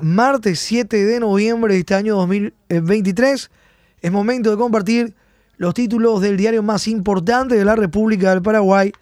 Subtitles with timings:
[0.00, 3.50] martes 7 de noviembre de este año 2023.
[4.00, 5.16] Es momento de compartir
[5.56, 8.92] los títulos del diario más importante de la República del Paraguay,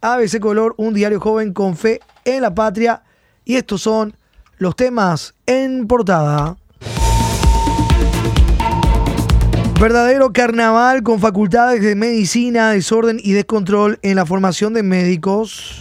[0.00, 3.04] ABC Color, un diario joven con fe en la patria.
[3.44, 4.16] Y estos son
[4.58, 6.56] los temas en portada.
[9.80, 15.80] Verdadero carnaval con facultades de medicina, desorden y descontrol en la formación de médicos.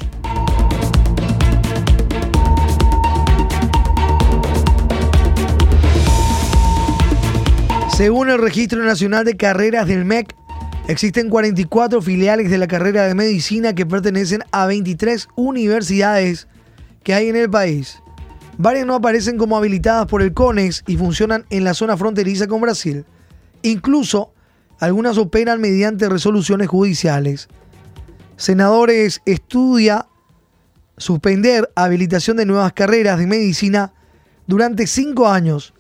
[8.00, 10.34] Según el Registro Nacional de Carreras del MEC,
[10.88, 16.48] existen 44 filiales de la carrera de medicina que pertenecen a 23 universidades
[17.04, 18.02] que hay en el país.
[18.58, 22.62] Varias no aparecen como habilitadas por el CONEX y funcionan en la zona fronteriza con
[22.62, 23.04] Brasil.
[23.64, 24.32] Incluso
[24.80, 27.50] algunas operan mediante resoluciones judiciales.
[28.38, 30.08] Senadores estudia
[30.96, 33.92] suspender habilitación de nuevas carreras de medicina
[34.48, 35.74] durante cinco años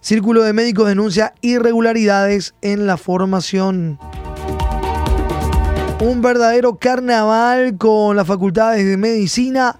[0.00, 3.98] Círculo de Médicos denuncia irregularidades en la formación.
[6.00, 9.76] Un verdadero carnaval con las facultades de medicina.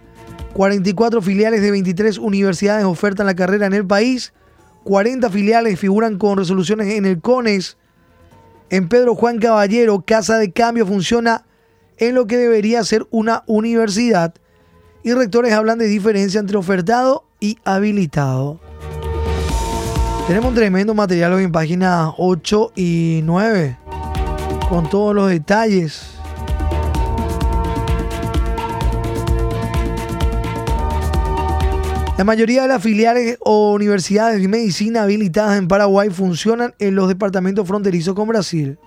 [0.54, 4.32] 44 filiales de 23 universidades ofertan la carrera en el país.
[4.82, 7.76] 40 filiales figuran con resoluciones en el CONES.
[8.70, 11.46] En Pedro Juan Caballero, Casa de Cambio funciona
[11.96, 14.34] en lo que debería ser una universidad.
[15.04, 18.58] Y rectores hablan de diferencia entre ofertado y habilitado.
[20.28, 23.78] Tenemos un tremendo material hoy en páginas 8 y 9,
[24.68, 26.18] con todos los detalles.
[32.18, 37.08] La mayoría de las filiales o universidades de medicina habilitadas en Paraguay funcionan en los
[37.08, 38.78] departamentos fronterizos con Brasil.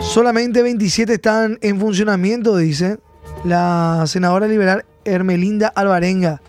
[0.00, 3.00] Solamente 27 están en funcionamiento, dice
[3.44, 6.40] la senadora liberal Hermelinda Alvarenga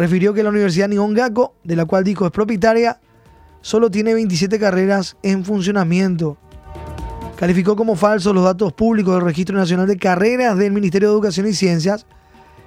[0.00, 2.98] refirió que la Universidad Nihongaku, de la cual dijo es propietaria,
[3.60, 6.38] solo tiene 27 carreras en funcionamiento.
[7.36, 11.46] Calificó como falsos los datos públicos del Registro Nacional de Carreras del Ministerio de Educación
[11.46, 12.06] y Ciencias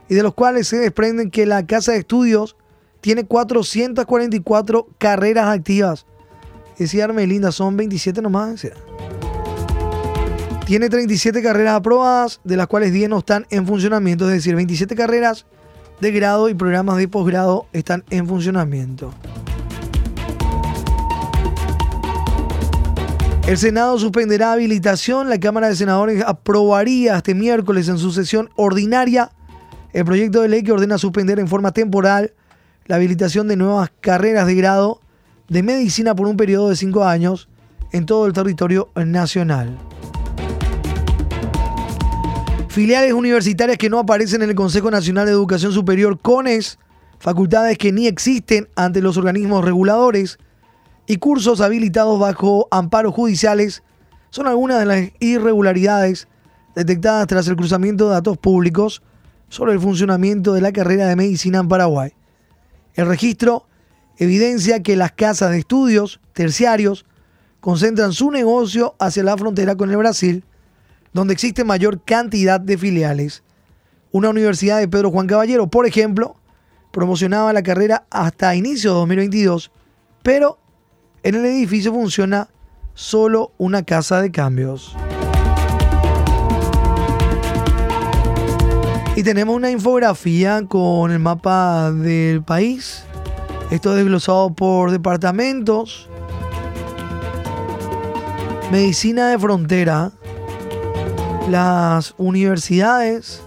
[0.07, 2.55] y de los cuales se desprenden que la Casa de Estudios
[3.01, 6.05] tiene 444 carreras activas.
[6.77, 8.67] Decía Armelinda, son 27 nomás.
[10.67, 14.95] Tiene 37 carreras aprobadas, de las cuales 10 no están en funcionamiento, es decir, 27
[14.95, 15.47] carreras
[16.03, 19.13] de grado y programas de posgrado están en funcionamiento.
[23.47, 25.29] El Senado suspenderá habilitación.
[25.29, 29.31] La Cámara de Senadores aprobaría este miércoles en su sesión ordinaria
[29.93, 32.33] el proyecto de ley que ordena suspender en forma temporal
[32.85, 34.99] la habilitación de nuevas carreras de grado
[35.47, 37.47] de medicina por un periodo de cinco años
[37.91, 39.77] en todo el territorio nacional.
[42.73, 46.79] Filiales universitarias que no aparecen en el Consejo Nacional de Educación Superior, CONES,
[47.19, 50.39] facultades que ni existen ante los organismos reguladores
[51.05, 53.83] y cursos habilitados bajo amparos judiciales
[54.31, 56.27] son algunas de las irregularidades
[56.73, 59.03] detectadas tras el cruzamiento de datos públicos
[59.49, 62.13] sobre el funcionamiento de la carrera de medicina en Paraguay.
[62.95, 63.67] El registro
[64.17, 67.05] evidencia que las casas de estudios terciarios
[67.59, 70.43] concentran su negocio hacia la frontera con el Brasil
[71.13, 73.43] donde existe mayor cantidad de filiales.
[74.11, 76.35] Una universidad de Pedro Juan Caballero, por ejemplo,
[76.91, 79.71] promocionaba la carrera hasta inicio de 2022,
[80.21, 80.59] pero
[81.23, 82.49] en el edificio funciona
[82.93, 84.95] solo una casa de cambios.
[89.15, 93.03] Y tenemos una infografía con el mapa del país.
[93.69, 96.09] Esto desglosado por departamentos.
[98.71, 100.11] Medicina de frontera
[101.49, 103.41] las universidades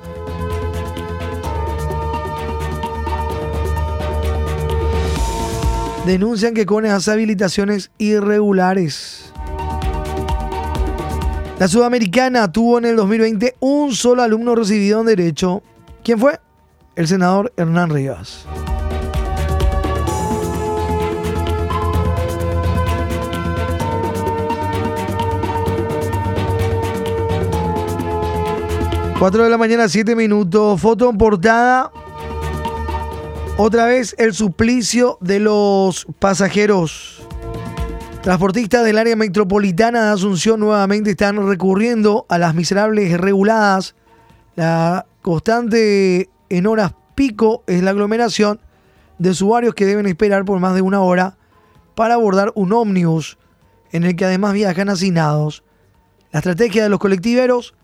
[6.07, 9.33] denuncian que con esas habilitaciones irregulares.
[11.59, 15.63] La Sudamericana tuvo en el 2020 un solo alumno recibido en Derecho.
[16.05, 16.39] ¿Quién fue?
[16.95, 18.47] El senador Hernán Rivas.
[29.19, 30.79] 4 de la mañana, 7 minutos.
[30.79, 31.91] Foto en portada.
[33.57, 37.27] Otra vez el suplicio de los pasajeros.
[38.23, 43.95] Transportistas del área metropolitana de Asunción nuevamente están recurriendo a las miserables reguladas.
[44.55, 48.61] La constante en horas pico es la aglomeración
[49.19, 51.39] de usuarios que deben esperar por más de una hora
[51.95, 53.39] para abordar un ómnibus
[53.93, 55.65] en el que además viajan hacinados.
[56.33, 57.75] La estrategia de los colectiveros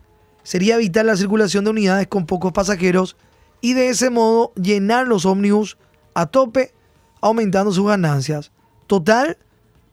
[0.43, 3.17] sería evitar la circulación de unidades con pocos pasajeros
[3.61, 5.79] y de ese modo llenar los ómnibus
[6.15, 6.75] a tope,
[7.21, 8.51] aumentando sus ganancias.
[8.87, 9.39] Total,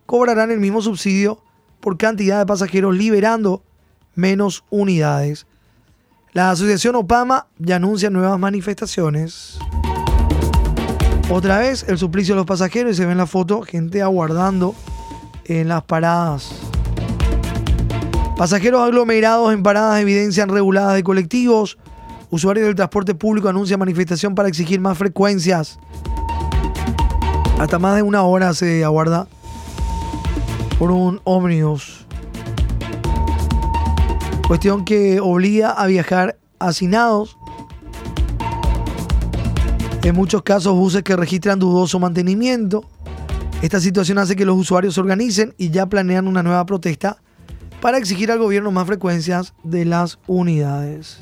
[0.06, 1.42] cobrarán el mismo subsidio
[1.80, 3.64] por cantidad de pasajeros, liberando
[4.16, 5.46] menos unidades.
[6.34, 9.60] La asociación Opama ya anuncia nuevas manifestaciones.
[11.32, 14.74] Otra vez el suplicio de los pasajeros y se ve en la foto gente aguardando
[15.46, 16.69] en las paradas.
[18.40, 21.78] Pasajeros aglomerados en paradas evidencian reguladas de colectivos.
[22.30, 25.78] Usuarios del transporte público anuncian manifestación para exigir más frecuencias.
[27.60, 29.28] Hasta más de una hora se aguarda
[30.80, 32.06] por un ómnibus.
[34.48, 37.38] Cuestión que obliga a viajar hacinados.
[40.02, 42.86] En muchos casos buses que registran dudoso mantenimiento.
[43.62, 47.18] Esta situación hace que los usuarios se organicen y ya planean una nueva protesta
[47.82, 51.18] para exigir al gobierno más frecuencias de las unidades.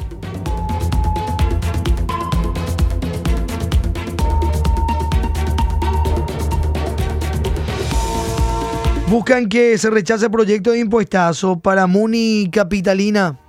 [9.10, 13.40] Buscan que se rechace proyecto de impuestazo para Muni Capitalina.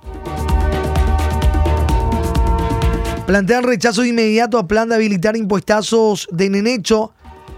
[3.27, 7.13] Plantean rechazo inmediato a plan de habilitar impuestazos de Nenecho.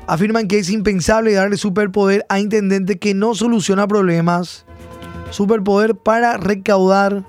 [0.07, 4.65] Afirman que es impensable darle superpoder a intendente que no soluciona problemas.
[5.31, 7.24] Superpoder para recaudar.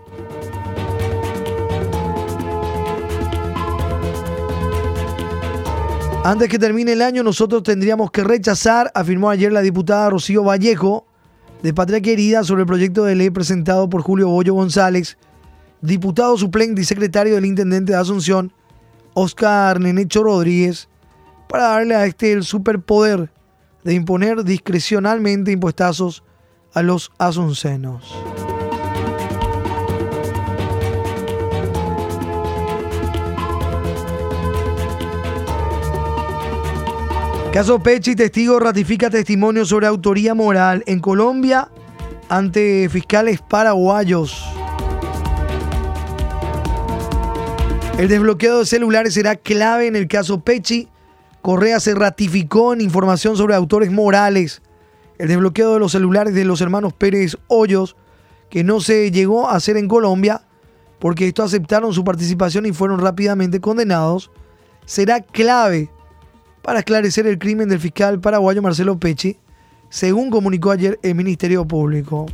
[6.25, 11.05] Antes que termine el año, nosotros tendríamos que rechazar, afirmó ayer la diputada Rocío Vallejo,
[11.63, 15.19] de Patria Querida, sobre el proyecto de ley presentado por Julio Bollo González,
[15.81, 18.53] diputado suplente y secretario del intendente de Asunción,
[19.15, 20.89] Oscar Nenecho Rodríguez,
[21.49, 23.31] para darle a este el superpoder
[23.83, 26.23] de imponer discrecionalmente impuestazos
[26.75, 28.15] a los asuncenos.
[37.53, 41.69] Caso Pechi, testigo ratifica testimonio sobre autoría moral en Colombia
[42.31, 44.43] ante fiscales paraguayos.
[47.99, 50.89] El desbloqueo de celulares será clave en el caso Pechi.
[51.43, 54.63] Correa se ratificó en información sobre autores morales.
[55.23, 57.95] El desbloqueo de los celulares de los hermanos Pérez Hoyos,
[58.51, 60.43] que no se llegó a hacer en Colombia,
[60.99, 64.33] porque estos aceptaron su participación y fueron rápidamente condenados,
[64.85, 65.93] será clave
[66.61, 69.39] para esclarecer el crimen del fiscal paraguayo Marcelo Pecci,
[69.91, 72.27] según comunicó ayer el Ministerio Público.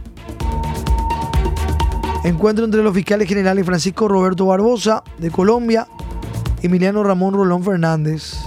[2.24, 5.86] Encuentro entre los fiscales generales Francisco Roberto Barbosa de Colombia
[6.62, 8.38] y Emiliano Ramón Rolón Fernández.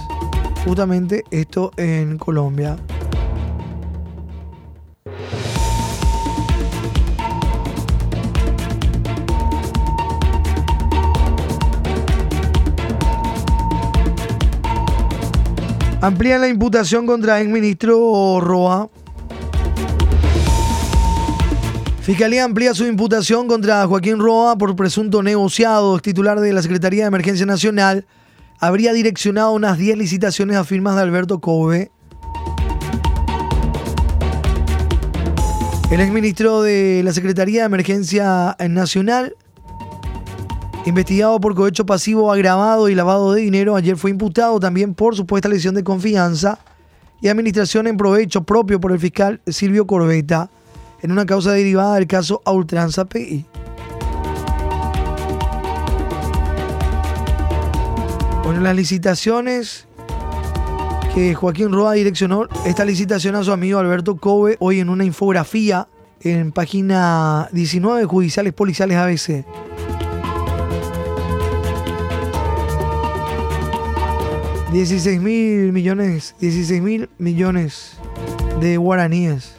[0.64, 2.76] Justamente esto en Colombia.
[16.02, 18.90] Amplían la imputación contra el ministro Roa.
[22.00, 26.00] Fiscalía amplía su imputación contra Joaquín Roa por presunto negociado.
[26.00, 28.04] Titular de la Secretaría de Emergencia Nacional
[28.58, 31.92] habría direccionado unas 10 licitaciones a firmas de Alberto Cove.
[35.92, 39.36] El exministro de la Secretaría de Emergencia Nacional
[40.84, 45.48] investigado por cohecho pasivo agravado y lavado de dinero, ayer fue imputado también por supuesta
[45.48, 46.58] lesión de confianza
[47.20, 50.50] y administración en provecho propio por el fiscal Silvio Corbeta
[51.00, 53.46] en una causa derivada del caso a ultranza PI.
[58.44, 59.86] Bueno, las licitaciones
[61.14, 65.86] que Joaquín Roa direccionó esta licitación a su amigo Alberto Cove hoy en una infografía
[66.20, 69.44] en página 19 Judiciales Policiales ABC.
[74.72, 77.98] 16 mil millones, 16 mil millones
[78.58, 79.54] de guaraníes.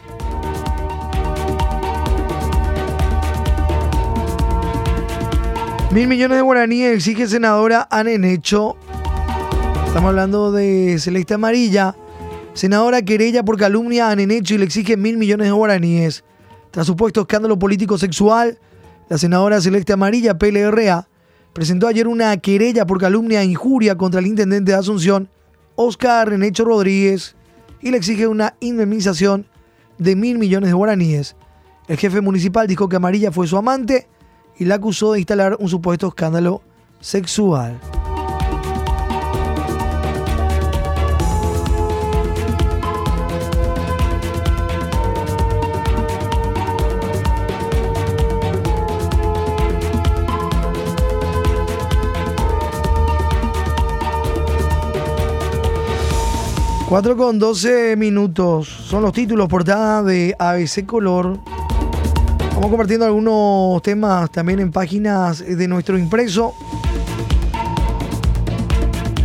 [5.91, 8.75] Mil millones de guaraníes exige senadora hecho.
[9.85, 11.95] Estamos hablando de Celeste Amarilla.
[12.55, 16.23] Senadora querella por calumnia a Nenecho y le exige mil millones de guaraníes.
[16.71, 18.57] Tras supuesto escándalo político sexual,
[19.09, 21.07] la senadora Celeste Amarilla, PLRA,
[21.53, 25.29] presentó ayer una querella por calumnia e injuria contra el intendente de Asunción,
[25.75, 27.35] Oscar Renecho Rodríguez,
[27.81, 29.45] y le exige una indemnización
[29.97, 31.35] de mil millones de guaraníes.
[31.87, 34.07] El jefe municipal dijo que Amarilla fue su amante
[34.57, 36.61] y la acusó de instalar un supuesto escándalo
[36.99, 37.79] sexual.
[56.93, 58.67] 4 con 12 minutos.
[58.67, 61.39] Son los títulos portada de ABC Color.
[62.53, 66.53] Vamos compartiendo algunos temas también en páginas de nuestro impreso.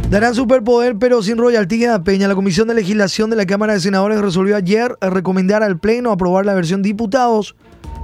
[0.09, 2.27] Darán superpoder pero sin royalty a Peña.
[2.27, 6.47] La Comisión de Legislación de la Cámara de Senadores resolvió ayer recomendar al Pleno aprobar
[6.47, 7.55] la versión diputados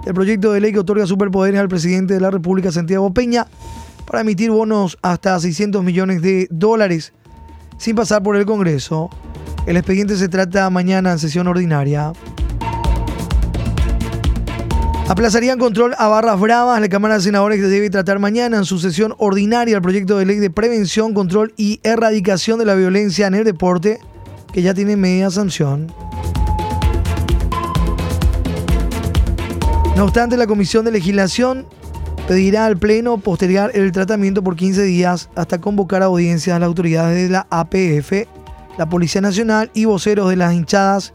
[0.04, 3.47] del proyecto de ley que otorga superpoderes al presidente de la República, Santiago Peña,
[4.04, 7.14] para emitir bonos hasta 600 millones de dólares
[7.78, 9.09] sin pasar por el Congreso.
[9.66, 12.12] El expediente se trata mañana en sesión ordinaria.
[15.09, 16.80] Aplazarían control a barras bravas.
[16.83, 20.38] La Cámara de Senadores debe tratar mañana en su sesión ordinaria el proyecto de ley
[20.38, 24.00] de prevención, control y erradicación de la violencia en el deporte,
[24.52, 25.90] que ya tiene media sanción.
[29.97, 31.66] No obstante, la Comisión de Legislación
[32.28, 37.16] pedirá al Pleno postergar el tratamiento por 15 días hasta convocar audiencias a las autoridades
[37.16, 38.43] de la APF
[38.78, 41.12] la Policía Nacional y voceros de las hinchadas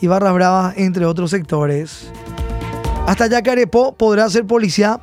[0.00, 2.10] y barras bravas, entre otros sectores.
[3.06, 5.00] Hasta Yacarepó podrá ser policía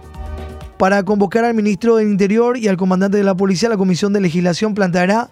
[0.78, 3.70] para convocar al ministro del Interior y al comandante de la policía.
[3.70, 5.30] La Comisión de Legislación planteará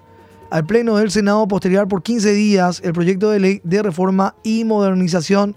[0.50, 4.64] al Pleno del Senado posterior por 15 días el proyecto de ley de reforma y
[4.64, 5.56] modernización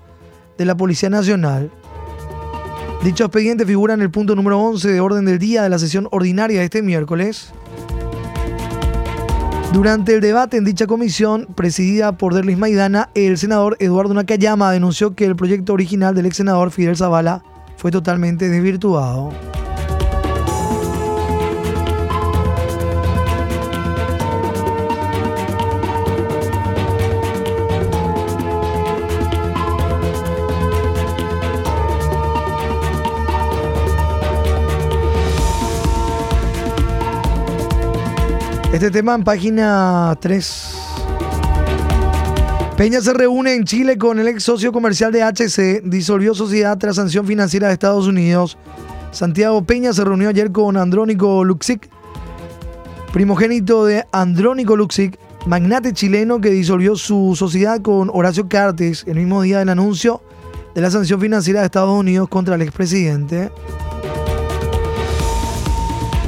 [0.59, 1.71] de la Policía Nacional.
[3.05, 6.09] Dicho expediente figura en el punto número 11 de orden del día de la sesión
[6.11, 7.53] ordinaria de este miércoles.
[9.75, 15.17] Durante el debate en dicha comisión, presidida por Derlis Maidana, el senador Eduardo Nakayama denunció
[15.17, 17.43] que el proyecto original del ex senador Fidel Zavala
[17.77, 19.33] fue totalmente desvirtuado.
[38.75, 40.75] Este tema en página 3.
[42.77, 46.97] Peña se reúne en Chile con el ex socio comercial de HC, disolvió sociedad tras
[46.97, 48.59] sanción financiera de Estados Unidos.
[49.13, 51.89] Santiago Peña se reunió ayer con Andrónico Luxic,
[53.13, 59.43] primogénito de Andrónico Luxic, magnate chileno que disolvió su sociedad con Horacio Cartes el mismo
[59.43, 60.21] día del anuncio
[60.75, 63.53] de la sanción financiera de Estados Unidos contra el expresidente.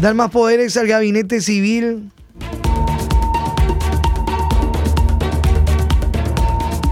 [0.01, 2.13] Dar más poderes al gabinete civil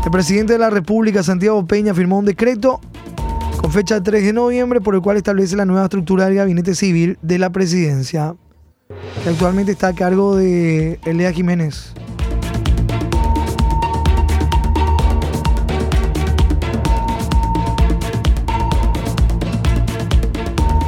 [0.05, 2.79] El presidente de la República, Santiago Peña, firmó un decreto
[3.57, 7.17] con fecha 3 de noviembre por el cual establece la nueva estructura del gabinete civil
[7.23, 8.37] de la presidencia,
[9.23, 11.95] que actualmente está a cargo de Elea Jiménez.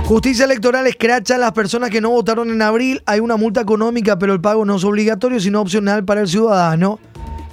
[0.04, 3.02] Justicia Electoral escracha a las personas que no votaron en abril.
[3.06, 7.00] Hay una multa económica, pero el pago no es obligatorio, sino opcional para el ciudadano.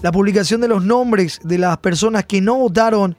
[0.03, 3.15] La publicación de los nombres de las personas que no votaron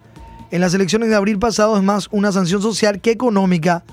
[0.50, 3.84] en las elecciones de abril pasado es más una sanción social que económica,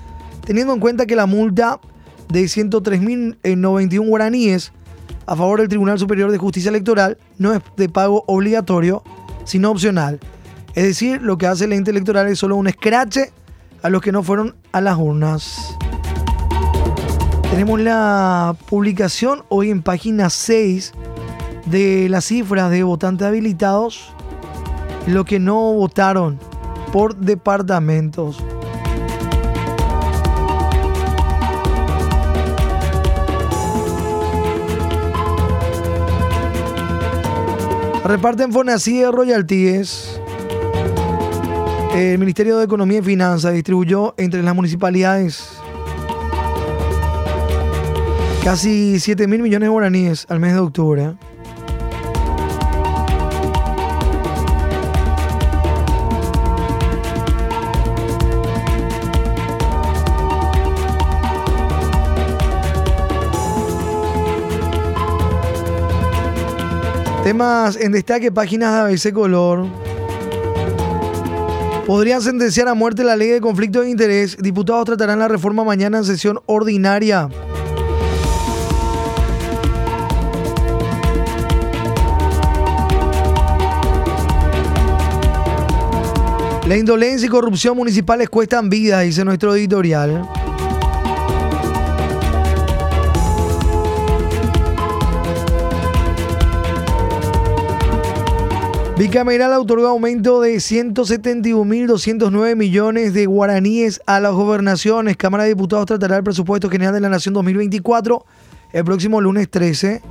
[0.44, 1.80] teniendo en cuenta que la multa
[2.28, 4.72] de 103.091 guaraníes
[5.24, 9.02] a favor del Tribunal Superior de Justicia Electoral no es de pago obligatorio,
[9.44, 10.20] sino opcional.
[10.74, 13.32] Es decir, lo que hace el ente electoral es solo un escrache
[13.80, 15.78] a los que no fueron a las urnas.
[17.50, 20.92] Tenemos la publicación hoy en página 6
[21.66, 24.12] de las cifras de votantes habilitados,
[25.06, 26.38] lo que no votaron
[26.92, 28.42] por departamentos.
[38.04, 40.20] Reparten Fonasí de royalties.
[41.94, 45.62] El Ministerio de Economía y Finanzas distribuyó entre las municipalidades
[48.42, 51.14] casi 7 mil millones de guaraníes al mes de octubre.
[67.24, 69.66] Temas en destaque, páginas de ABC Color.
[71.86, 74.36] Podrían sentenciar a muerte la ley de conflicto de interés.
[74.38, 77.28] Diputados tratarán la reforma mañana en sesión ordinaria.
[86.66, 90.28] La indolencia y corrupción municipales cuestan vidas, dice nuestro editorial.
[98.98, 105.16] Bicameral otorgó aumento de 171.209 millones de guaraníes a las gobernaciones.
[105.16, 108.24] Cámara de Diputados tratará el presupuesto general de la Nación 2024
[108.72, 110.02] el próximo lunes 13.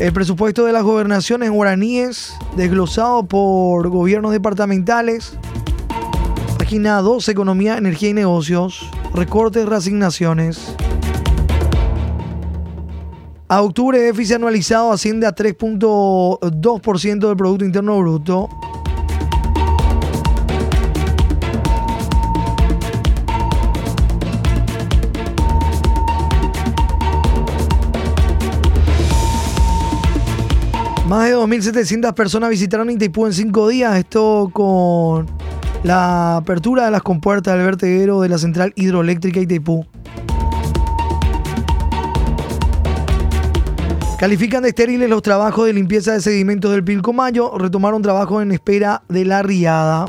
[0.00, 5.36] El presupuesto de las gobernaciones guaraníes, desglosado por gobiernos departamentales.
[6.58, 8.90] Página 2, Economía, Energía y Negocios.
[9.14, 10.74] Recortes, reasignaciones.
[13.50, 18.50] A octubre, déficit anualizado asciende a 3.2% del Producto Interno Bruto.
[31.06, 33.96] Más de 2.700 personas visitaron Itaipú en cinco días.
[33.96, 35.24] Esto con
[35.84, 39.86] la apertura de las compuertas del vertedero de la central hidroeléctrica Itaipú.
[44.18, 47.56] Califican de estériles los trabajos de limpieza de sedimentos del Pilcomayo.
[47.56, 50.06] Retomaron trabajo en espera de la riada.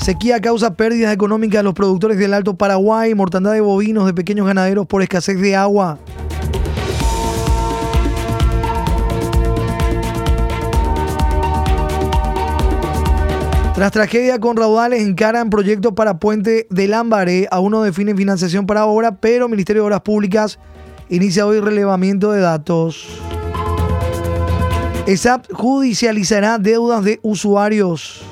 [0.00, 4.44] Sequía causa pérdidas económicas a los productores del Alto Paraguay, mortandad de bovinos de pequeños
[4.44, 6.00] ganaderos por escasez de agua.
[13.76, 17.46] Tras tragedia con raudales encaran proyecto para puente del Lambaré.
[17.52, 20.58] Aún no define financiación para obra, pero Ministerio de Obras Públicas
[21.08, 23.06] inicia hoy relevamiento de datos.
[25.06, 28.22] ESAP judicializará deudas de usuarios.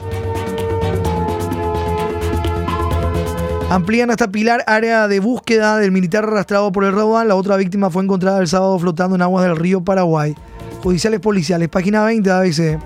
[3.71, 7.29] Amplían hasta Pilar área de búsqueda del militar arrastrado por el raudal.
[7.29, 10.35] La otra víctima fue encontrada el sábado flotando en aguas del río Paraguay.
[10.83, 12.81] Judiciales policiales, página 20 de ABC.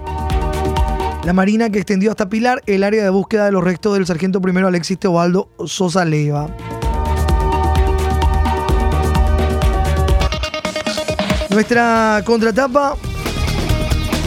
[1.25, 4.41] La Marina que extendió hasta Pilar el área de búsqueda de los restos del sargento
[4.41, 6.49] primero Alexis Teobaldo Sosa Leiva.
[11.51, 12.97] Nuestra contratapa,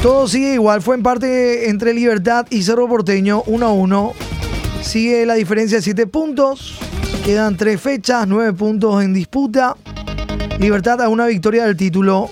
[0.01, 0.82] todo sigue igual.
[0.82, 4.13] Fue en parte entre Libertad y Cerro Porteño, 1 a 1.
[4.82, 6.80] Sigue la diferencia de 7 puntos.
[7.24, 9.75] Quedan 3 fechas, 9 puntos en disputa.
[10.60, 12.30] Libertad a una victoria del título.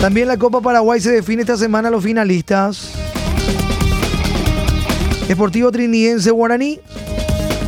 [0.00, 2.90] También la Copa Paraguay se define esta semana los finalistas.
[5.28, 6.80] Esportivo Trinidense Guaraní,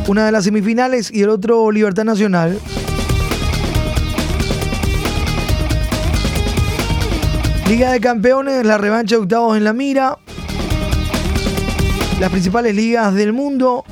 [0.07, 2.59] una de las semifinales y el otro Libertad Nacional.
[7.71, 10.17] Liga de Campeones, la revancha de octavos en la mira.
[12.19, 13.85] Las principales ligas del mundo.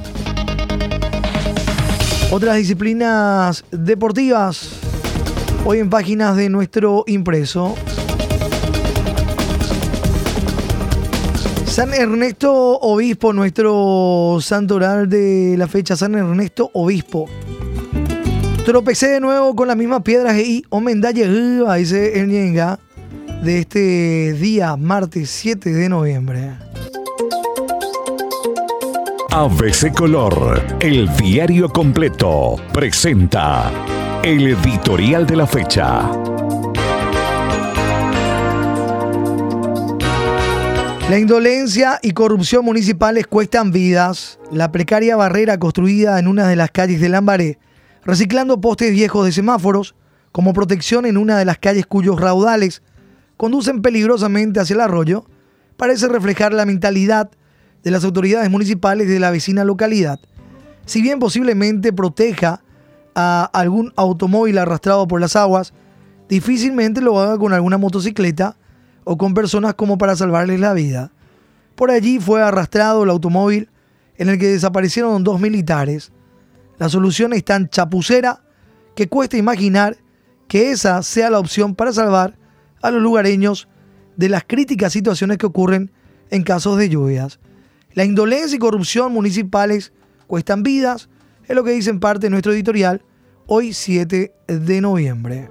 [2.30, 4.72] Otras disciplinas deportivas.
[5.64, 7.78] Hoy en páginas de nuestro impreso.
[11.66, 17.30] San Ernesto Obispo, nuestro santo oral de la fecha, San Ernesto Obispo.
[18.66, 21.30] Tropecé de nuevo con las mismas piedras y Omendalle
[21.78, 22.78] dice el Ñenga,
[23.42, 26.58] de este día, martes 7 de noviembre.
[29.32, 33.72] ABC Color, el diario completo, presenta
[34.24, 36.10] el editorial de la fecha.
[41.10, 44.40] La indolencia y corrupción municipales cuestan vidas.
[44.52, 47.60] La precaria barrera construida en una de las calles de Lambaré,
[48.04, 49.96] reciclando postes viejos de semáforos
[50.32, 52.84] como protección en una de las calles cuyos raudales
[53.40, 55.24] conducen peligrosamente hacia el arroyo,
[55.78, 57.32] parece reflejar la mentalidad
[57.84, 60.20] de las autoridades municipales de la vecina localidad.
[60.86, 62.62] Si bien posiblemente proteja
[63.16, 65.74] a algún automóvil arrastrado por las aguas,
[66.28, 68.58] difícilmente lo haga con alguna motocicleta
[69.06, 71.14] o con personas como para salvarles la vida.
[71.76, 73.70] Por allí fue arrastrado el automóvil
[74.18, 76.12] en el que desaparecieron dos militares.
[76.78, 78.42] La solución es tan chapucera
[78.98, 79.96] que cuesta imaginar
[80.50, 82.38] que esa sea la opción para salvar
[82.82, 83.68] a los lugareños
[84.16, 85.92] de las críticas situaciones que ocurren
[86.30, 87.40] en casos de lluvias.
[87.94, 89.94] La indolencia y corrupción municipales
[90.28, 91.10] cuestan vidas,
[91.48, 93.02] es lo que dice en parte nuestro editorial
[93.48, 95.50] hoy 7 de noviembre.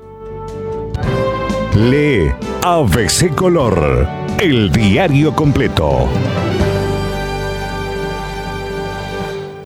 [1.74, 2.30] Lee
[2.62, 4.08] ABC Color,
[4.40, 6.08] el diario completo.